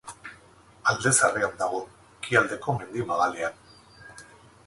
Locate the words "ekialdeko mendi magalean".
2.21-3.61